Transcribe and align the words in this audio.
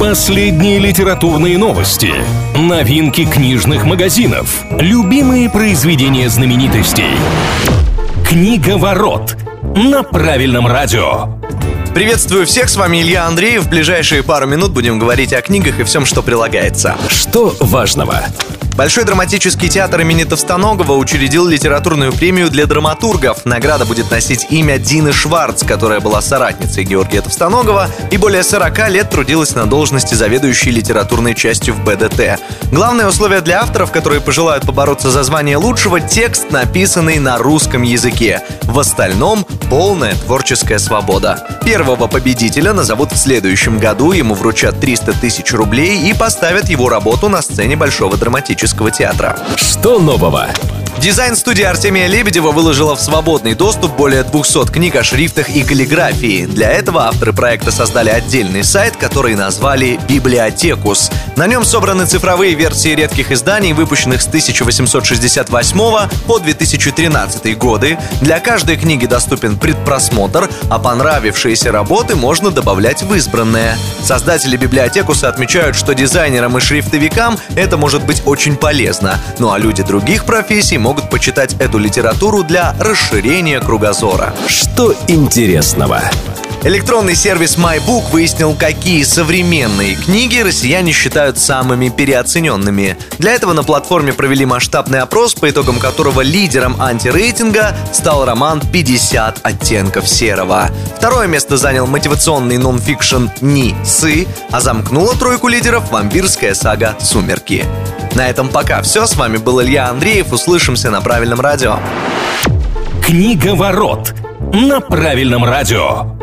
Последние 0.00 0.78
литературные 0.78 1.58
новости, 1.58 2.10
новинки 2.56 3.26
книжных 3.26 3.84
магазинов, 3.84 4.64
любимые 4.70 5.50
произведения 5.50 6.30
знаменитостей. 6.30 7.10
Книга 8.26 8.78
ворот 8.78 9.36
на 9.76 10.02
правильном 10.02 10.66
радио. 10.66 11.34
Приветствую 11.92 12.46
всех, 12.46 12.70
с 12.70 12.76
вами 12.76 13.02
Илья 13.02 13.26
Андреев. 13.26 13.64
В 13.64 13.68
ближайшие 13.68 14.22
пару 14.22 14.46
минут 14.46 14.72
будем 14.72 14.98
говорить 14.98 15.34
о 15.34 15.42
книгах 15.42 15.78
и 15.80 15.84
всем, 15.84 16.06
что 16.06 16.22
прилагается. 16.22 16.96
Что 17.10 17.54
важного? 17.60 18.22
Большой 18.80 19.04
драматический 19.04 19.68
театр 19.68 20.00
имени 20.00 20.24
Товстоногова 20.24 20.94
учредил 20.94 21.46
литературную 21.46 22.14
премию 22.14 22.48
для 22.48 22.64
драматургов. 22.64 23.44
Награда 23.44 23.84
будет 23.84 24.10
носить 24.10 24.46
имя 24.48 24.78
Дины 24.78 25.12
Шварц, 25.12 25.64
которая 25.64 26.00
была 26.00 26.22
соратницей 26.22 26.84
Георгия 26.84 27.20
Товстоногова 27.20 27.90
и 28.10 28.16
более 28.16 28.42
40 28.42 28.88
лет 28.88 29.10
трудилась 29.10 29.54
на 29.54 29.66
должности 29.66 30.14
заведующей 30.14 30.70
литературной 30.70 31.34
частью 31.34 31.74
в 31.74 31.84
БДТ. 31.84 32.40
Главное 32.72 33.06
условие 33.06 33.42
для 33.42 33.60
авторов, 33.60 33.92
которые 33.92 34.22
пожелают 34.22 34.64
побороться 34.64 35.10
за 35.10 35.24
звание 35.24 35.58
лучшего– 35.58 36.00
текст, 36.00 36.50
написанный 36.50 37.18
на 37.18 37.36
русском 37.36 37.82
языке. 37.82 38.40
В 38.62 38.78
остальном– 38.78 39.44
полная 39.68 40.14
творческая 40.14 40.78
свобода. 40.78 41.46
Первого 41.66 42.06
победителя 42.06 42.72
назовут 42.72 43.12
в 43.12 43.18
следующем 43.18 43.78
году, 43.78 44.12
ему 44.12 44.34
вручат 44.34 44.80
300 44.80 45.12
тысяч 45.20 45.52
рублей 45.52 46.08
и 46.08 46.14
поставят 46.14 46.70
его 46.70 46.88
работу 46.88 47.28
на 47.28 47.42
сцене 47.42 47.76
Большого 47.76 48.16
драматического 48.16 48.69
драматического 48.70 48.90
театра. 48.90 49.36
Что 49.56 49.98
нового? 49.98 50.48
Дизайн-студия 51.00 51.70
Артемия 51.70 52.08
Лебедева 52.08 52.52
выложила 52.52 52.94
в 52.94 53.00
свободный 53.00 53.54
доступ 53.54 53.96
более 53.96 54.22
200 54.22 54.70
книг 54.70 54.96
о 54.96 55.02
шрифтах 55.02 55.48
и 55.48 55.62
каллиграфии. 55.62 56.44
Для 56.44 56.70
этого 56.70 57.06
авторы 57.06 57.32
проекта 57.32 57.72
создали 57.72 58.10
отдельный 58.10 58.62
сайт, 58.62 58.98
который 58.98 59.34
назвали 59.34 59.98
«Библиотекус». 60.06 61.10
На 61.36 61.46
нем 61.46 61.64
собраны 61.64 62.04
цифровые 62.04 62.54
версии 62.54 62.90
редких 62.90 63.32
изданий, 63.32 63.72
выпущенных 63.72 64.20
с 64.20 64.26
1868 64.26 65.78
по 66.26 66.38
2013 66.38 67.56
годы. 67.56 67.98
Для 68.20 68.38
каждой 68.38 68.76
книги 68.76 69.06
доступен 69.06 69.58
предпросмотр, 69.58 70.50
а 70.68 70.78
понравившиеся 70.78 71.72
работы 71.72 72.14
можно 72.14 72.50
добавлять 72.50 73.02
в 73.02 73.14
избранные. 73.14 73.74
Создатели 74.04 74.58
библиотекуса 74.58 75.30
отмечают, 75.30 75.76
что 75.76 75.94
дизайнерам 75.94 76.58
и 76.58 76.60
шрифтовикам 76.60 77.38
это 77.56 77.78
может 77.78 78.04
быть 78.04 78.20
очень 78.26 78.56
полезно. 78.56 79.18
Ну 79.38 79.50
а 79.50 79.56
люди 79.56 79.82
других 79.82 80.26
профессий 80.26 80.76
могут 80.76 80.89
могут 80.90 81.08
почитать 81.08 81.54
эту 81.60 81.78
литературу 81.78 82.42
для 82.42 82.74
расширения 82.80 83.60
кругозора. 83.60 84.34
Что 84.48 84.92
интересного? 85.06 86.02
Электронный 86.64 87.14
сервис 87.14 87.56
MyBook 87.56 88.10
выяснил, 88.10 88.56
какие 88.56 89.04
современные 89.04 89.94
книги 89.94 90.40
россияне 90.40 90.90
считают 90.90 91.38
самыми 91.38 91.90
переоцененными. 91.90 92.98
Для 93.18 93.34
этого 93.34 93.52
на 93.52 93.62
платформе 93.62 94.12
провели 94.12 94.44
масштабный 94.44 94.98
опрос, 94.98 95.34
по 95.34 95.48
итогам 95.48 95.78
которого 95.78 96.22
лидером 96.22 96.82
антирейтинга 96.82 97.76
стал 97.92 98.24
роман 98.24 98.58
«50 98.58 99.42
оттенков 99.44 100.08
серого». 100.08 100.70
Второе 100.96 101.28
место 101.28 101.56
занял 101.56 101.86
мотивационный 101.86 102.58
нонфикшн 102.58 103.28
«Ни 103.40 103.76
Сы», 103.84 104.26
а 104.50 104.60
замкнула 104.60 105.14
тройку 105.14 105.46
лидеров 105.46 105.92
вампирская 105.92 106.54
сага 106.54 106.96
«Сумерки». 106.98 107.64
На 108.14 108.28
этом 108.28 108.48
пока 108.48 108.82
все. 108.82 109.06
С 109.06 109.16
вами 109.16 109.36
был 109.36 109.62
Илья 109.62 109.88
Андреев. 109.88 110.32
Услышимся 110.32 110.90
на 110.90 111.00
правильном 111.00 111.40
радио. 111.40 111.78
Книга 113.04 113.54
ворот 113.54 114.14
на 114.52 114.80
правильном 114.80 115.44
радио. 115.44 116.19